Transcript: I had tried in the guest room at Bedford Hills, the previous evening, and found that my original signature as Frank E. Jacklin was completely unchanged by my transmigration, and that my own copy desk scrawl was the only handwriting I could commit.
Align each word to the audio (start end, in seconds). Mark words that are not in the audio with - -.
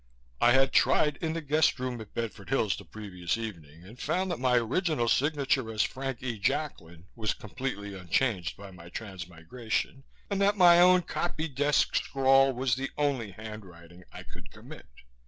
I 0.41 0.53
had 0.53 0.71
tried 0.73 1.17
in 1.17 1.33
the 1.33 1.43
guest 1.43 1.77
room 1.79 2.01
at 2.01 2.15
Bedford 2.15 2.49
Hills, 2.49 2.75
the 2.75 2.83
previous 2.85 3.37
evening, 3.37 3.83
and 3.83 3.99
found 3.99 4.31
that 4.31 4.39
my 4.39 4.55
original 4.55 5.07
signature 5.07 5.71
as 5.71 5.83
Frank 5.83 6.23
E. 6.23 6.39
Jacklin 6.39 7.05
was 7.13 7.35
completely 7.35 7.93
unchanged 7.95 8.57
by 8.57 8.71
my 8.71 8.89
transmigration, 8.89 10.03
and 10.27 10.41
that 10.41 10.57
my 10.57 10.79
own 10.79 11.03
copy 11.03 11.47
desk 11.47 11.93
scrawl 11.95 12.51
was 12.51 12.73
the 12.73 12.89
only 12.97 13.29
handwriting 13.29 14.03
I 14.11 14.23
could 14.23 14.49
commit. 14.49 14.87